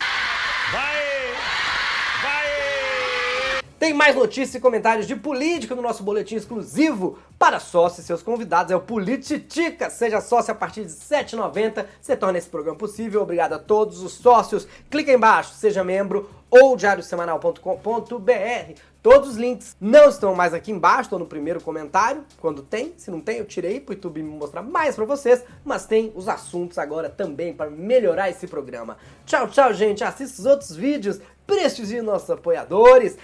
Vai! 0.73 1.18
Tem 3.79 3.95
mais 3.95 4.17
notícias 4.17 4.57
e 4.57 4.61
comentários 4.61 5.07
de 5.07 5.15
política 5.15 5.75
no 5.75 5.83
nosso 5.83 6.03
boletim 6.03 6.35
exclusivo 6.35 7.19
para 7.39 7.61
sócios 7.61 8.05
e 8.05 8.07
seus 8.07 8.23
convidados. 8.23 8.73
É 8.73 8.77
o 8.77 8.81
Polititica. 8.81 9.89
Seja 9.89 10.21
sócio 10.21 10.51
a 10.51 10.55
partir 10.55 10.85
de 10.85 10.93
R$ 10.93 11.25
7,90. 11.25 11.87
Você 12.01 12.17
torna 12.17 12.39
esse 12.39 12.49
programa 12.49 12.77
possível. 12.77 13.23
Obrigado 13.23 13.53
a 13.53 13.59
todos 13.59 14.03
os 14.03 14.15
sócios. 14.15 14.67
Clica 14.91 15.13
embaixo, 15.13 15.55
seja 15.55 15.85
membro 15.85 16.29
ou 16.51 16.77
diariosemanal.com.br. 16.77 18.81
Todos 19.01 19.31
os 19.31 19.37
links 19.37 19.77
não 19.81 20.09
estão 20.09 20.35
mais 20.35 20.53
aqui 20.53 20.73
embaixo, 20.73 21.03
estão 21.03 21.21
no 21.21 21.27
primeiro 21.27 21.61
comentário. 21.61 22.25
Quando 22.41 22.63
tem, 22.63 22.95
se 22.97 23.13
não 23.13 23.21
tem, 23.21 23.39
eu 23.39 23.45
tirei 23.45 23.79
para 23.79 23.93
o 23.93 23.95
YouTube 23.95 24.23
me 24.23 24.31
mostrar 24.31 24.63
mais 24.63 24.97
para 24.97 25.05
vocês. 25.05 25.45
Mas 25.65 25.87
tem 25.87 26.13
os 26.17 26.29
assuntos 26.29 26.79
agora 26.79 27.09
também 27.09 27.55
para 27.55 27.71
melhorar 27.71 28.29
esse 28.29 28.49
programa. 28.49 28.97
Tchau, 29.25 29.49
tchau, 29.49 29.73
gente. 29.73 30.03
Assista 30.03 30.41
os 30.41 30.47
outros 30.47 30.75
vídeos, 30.75 31.21
prestigie 31.47 32.03
nossos 32.03 32.29
apoiadores. 32.29 33.17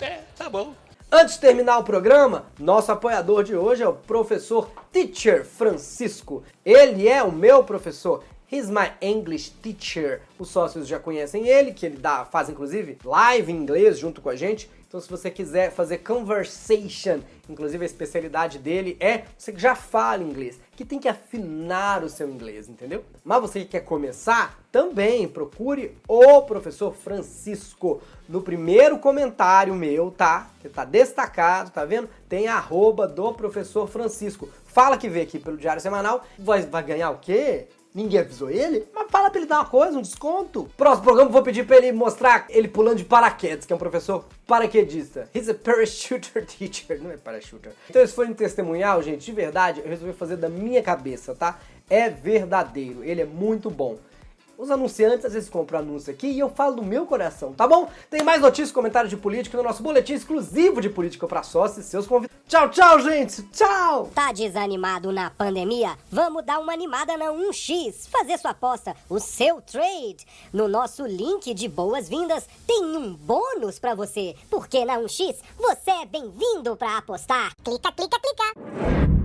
É, 0.00 0.20
tá 0.36 0.48
bom. 0.48 0.74
Antes 1.10 1.34
de 1.34 1.40
terminar 1.40 1.78
o 1.78 1.84
programa, 1.84 2.46
nosso 2.58 2.90
apoiador 2.90 3.44
de 3.44 3.54
hoje 3.54 3.82
é 3.82 3.88
o 3.88 3.92
professor 3.92 4.70
Teacher 4.90 5.44
Francisco. 5.44 6.42
Ele 6.64 7.06
é 7.06 7.22
o 7.22 7.30
meu 7.30 7.62
professor. 7.62 8.24
He's 8.50 8.68
my 8.68 8.92
English 9.00 9.50
teacher. 9.62 10.22
Os 10.38 10.48
sócios 10.48 10.86
já 10.86 10.98
conhecem 10.98 11.46
ele, 11.46 11.72
que 11.72 11.86
ele 11.86 11.96
dá, 11.96 12.24
faz 12.24 12.48
inclusive 12.48 12.98
live 13.04 13.52
em 13.52 13.56
inglês 13.56 13.98
junto 13.98 14.20
com 14.20 14.28
a 14.28 14.36
gente. 14.36 14.70
Então, 14.92 15.00
se 15.00 15.08
você 15.08 15.30
quiser 15.30 15.72
fazer 15.72 15.98
conversation, 15.98 17.20
inclusive 17.48 17.82
a 17.82 17.86
especialidade 17.86 18.58
dele 18.58 18.94
é 19.00 19.24
você 19.38 19.50
que 19.50 19.58
já 19.58 19.74
fala 19.74 20.22
inglês, 20.22 20.60
que 20.76 20.84
tem 20.84 20.98
que 20.98 21.08
afinar 21.08 22.04
o 22.04 22.10
seu 22.10 22.28
inglês, 22.28 22.68
entendeu? 22.68 23.02
Mas 23.24 23.40
você 23.40 23.60
que 23.60 23.68
quer 23.68 23.80
começar, 23.80 24.60
também 24.70 25.26
procure 25.26 25.96
o 26.06 26.42
professor 26.42 26.94
Francisco. 26.94 28.02
No 28.28 28.42
primeiro 28.42 28.98
comentário 28.98 29.74
meu, 29.74 30.10
tá? 30.10 30.50
Que 30.60 30.68
tá 30.68 30.84
destacado, 30.84 31.70
tá 31.70 31.86
vendo? 31.86 32.10
Tem 32.28 32.48
arroba 32.48 33.08
do 33.08 33.32
professor 33.32 33.88
Francisco. 33.88 34.46
Fala 34.66 34.98
que 34.98 35.08
veio 35.08 35.24
aqui 35.24 35.38
pelo 35.38 35.56
Diário 35.56 35.80
Semanal. 35.80 36.22
Vai, 36.38 36.66
vai 36.66 36.82
ganhar 36.82 37.12
o 37.12 37.18
quê? 37.18 37.66
Ninguém 37.94 38.20
avisou 38.20 38.48
ele? 38.48 38.86
Mas 38.94 39.10
fala 39.10 39.28
pra 39.28 39.38
ele 39.38 39.48
dar 39.48 39.58
uma 39.58 39.66
coisa, 39.66 39.98
um 39.98 40.02
desconto. 40.02 40.70
Próximo 40.78 41.04
programa 41.04 41.30
vou 41.30 41.42
pedir 41.42 41.66
pra 41.66 41.76
ele 41.76 41.92
mostrar 41.92 42.46
ele 42.48 42.66
pulando 42.66 42.96
de 42.96 43.04
paraquedas, 43.04 43.66
que 43.66 43.72
é 43.72 43.76
um 43.76 43.78
professor 43.78 44.24
paraquedista. 44.46 45.28
He's 45.34 45.48
a 45.48 45.54
parachuter 45.54 46.44
teacher, 46.46 47.02
não 47.02 47.10
é 47.10 47.18
parachuter. 47.18 47.72
Então 47.90 48.00
esse 48.00 48.14
foi 48.14 48.26
um 48.28 48.34
testemunhal, 48.34 49.02
gente, 49.02 49.26
de 49.26 49.32
verdade, 49.32 49.80
eu 49.80 49.88
resolvi 49.88 50.14
fazer 50.14 50.36
da 50.36 50.48
minha 50.48 50.82
cabeça, 50.82 51.34
tá? 51.34 51.58
É 51.90 52.08
verdadeiro, 52.08 53.04
ele 53.04 53.20
é 53.20 53.26
muito 53.26 53.68
bom. 53.70 53.98
Os 54.62 54.70
anunciantes 54.70 55.24
às 55.24 55.32
vezes 55.32 55.48
compram 55.48 55.80
anúncio 55.80 56.12
aqui 56.12 56.28
e 56.28 56.38
eu 56.38 56.48
falo 56.48 56.76
do 56.76 56.84
meu 56.84 57.04
coração, 57.04 57.52
tá 57.52 57.66
bom? 57.66 57.90
Tem 58.08 58.22
mais 58.22 58.40
notícias 58.40 58.70
e 58.70 58.72
comentários 58.72 59.10
de 59.10 59.16
política 59.16 59.56
no 59.56 59.64
nosso 59.64 59.82
boletim 59.82 60.12
exclusivo 60.12 60.80
de 60.80 60.88
política 60.88 61.26
para 61.26 61.42
sócios 61.42 61.84
e 61.84 61.88
seus 61.88 62.06
convidados. 62.06 62.40
Tchau, 62.46 62.70
tchau, 62.70 63.00
gente! 63.00 63.42
Tchau! 63.48 64.08
Tá 64.14 64.30
desanimado 64.30 65.10
na 65.10 65.30
pandemia? 65.30 65.98
Vamos 66.12 66.44
dar 66.44 66.60
uma 66.60 66.72
animada 66.72 67.16
na 67.16 67.32
1x, 67.32 68.08
fazer 68.08 68.38
sua 68.38 68.52
aposta, 68.52 68.94
o 69.10 69.18
seu 69.18 69.60
trade. 69.60 70.24
No 70.52 70.68
nosso 70.68 71.04
link 71.06 71.52
de 71.52 71.66
boas-vindas 71.66 72.48
tem 72.64 72.84
um 72.84 73.14
bônus 73.14 73.80
para 73.80 73.96
você, 73.96 74.36
porque 74.48 74.84
na 74.84 74.96
1x 75.00 75.38
você 75.58 75.90
é 75.90 76.06
bem-vindo 76.06 76.76
para 76.76 76.98
apostar. 76.98 77.52
Clica, 77.64 77.90
clica, 77.90 78.16
clica. 78.20 79.21